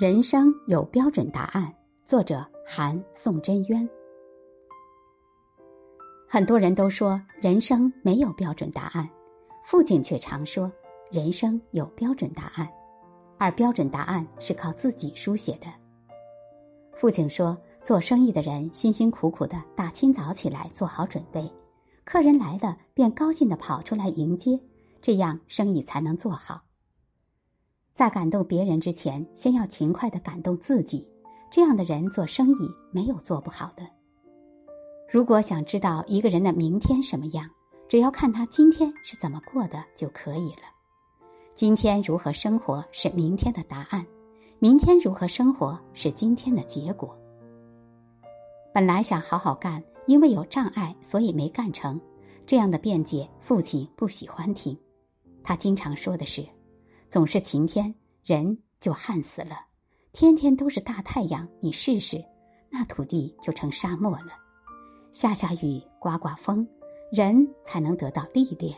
[0.00, 1.74] 人生有标准答案。
[2.06, 3.88] 作者：韩宋真渊。
[6.28, 9.10] 很多人都说人生没有标准答案，
[9.64, 10.70] 父亲却常说
[11.10, 12.68] 人生有标准答案，
[13.38, 15.66] 而标准答案是靠自己书写的。
[16.92, 21.42] 父亲说，做生意的人辛辛苦苦的大清早起来做好准备，
[22.04, 24.60] 客人来了便高兴的跑出来迎接，
[25.02, 26.62] 这样生意才能做好。
[27.98, 31.10] 在感动别人之前，先要勤快的感动自己。
[31.50, 33.82] 这样的人做生意没有做不好的。
[35.10, 37.50] 如果想知道一个人的明天什么样，
[37.88, 40.62] 只要看他今天是怎么过的就可以了。
[41.56, 44.06] 今天如何生活是明天的答案，
[44.60, 47.18] 明天如何生活是今天的结果。
[48.72, 52.00] 本来想好好干，因为有障碍，所以没干成。
[52.46, 54.78] 这样的辩解，父亲不喜欢听。
[55.42, 56.46] 他经常说的是。
[57.08, 59.56] 总是晴天，人就旱死了；
[60.12, 62.22] 天天都是大太阳，你试试，
[62.68, 64.28] 那土地就成沙漠了。
[65.10, 66.68] 下下雨，刮刮风，
[67.10, 68.76] 人才能得到历练。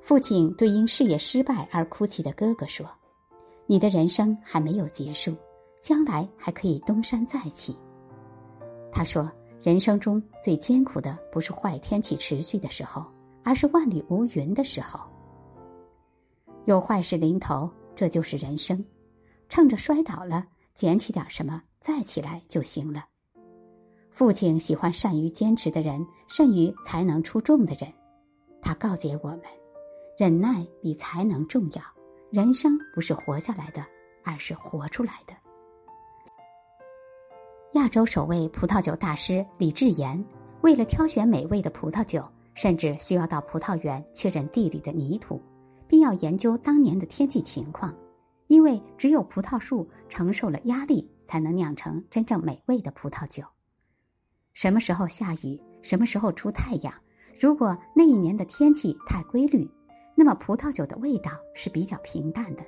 [0.00, 2.86] 父亲对因事业失败而哭泣的哥哥说
[3.66, 5.36] ：“你的人生还没有结束，
[5.82, 7.76] 将来还可以东山再起。”
[8.90, 13.04] 他说：“人生中最艰苦的不是坏天气持续的时候，
[13.42, 15.00] 而是万里无云的时候。”
[16.66, 18.84] 有坏事临头，这就是人生。
[19.48, 23.04] 趁着摔倒了，捡起点什么，再起来就行了。
[24.10, 27.92] 父亲喜欢善于坚持的人，甚于才能出众的人。
[28.62, 29.42] 他告诫我们：
[30.16, 31.82] 忍耐比才能重要。
[32.30, 33.84] 人生不是活下来的，
[34.24, 35.34] 而是活出来的。
[37.74, 40.24] 亚洲首位葡萄酒大师李智言，
[40.62, 45.42] 为了挑选美味的葡萄酒，甚至需要到葡萄园确认地里的泥土。
[45.88, 47.94] 并要研究当年的天气情况，
[48.46, 53.44] 因为只有葡萄树承受了压力，才能酿成真正美味的葡萄酒。
[54.52, 56.94] 什么时候下雨，什么时候出太阳？
[57.40, 59.68] 如果那一年的天气太规律，
[60.14, 62.64] 那么葡萄酒的味道是比较平淡的。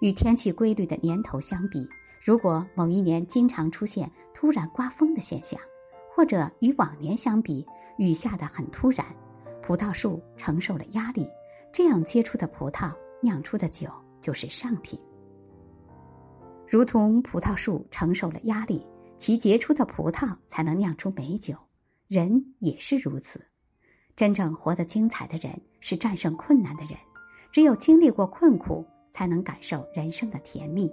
[0.00, 1.88] 与天气规律的年头相比，
[2.20, 5.60] 如果某一年经常出现突然刮风的现象，
[6.14, 7.66] 或者与往年相比
[7.98, 9.04] 雨下的很突然，
[9.62, 11.28] 葡萄树承受了压力。
[11.72, 13.88] 这样结出的葡萄酿出的酒
[14.20, 15.00] 就是上品。
[16.68, 18.86] 如同葡萄树承受了压力，
[19.18, 21.54] 其结出的葡萄才能酿出美酒。
[22.08, 23.40] 人也是如此，
[24.16, 26.94] 真正活得精彩的人是战胜困难的人。
[27.50, 30.90] 只有经历过困苦，才能感受人生的甜蜜。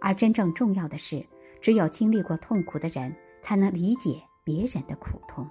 [0.00, 1.24] 而真正重要的是，
[1.60, 5.48] 只有经历过痛苦的人，才能理解别人的苦痛。